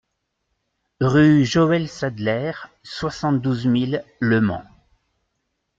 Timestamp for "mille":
3.67-4.03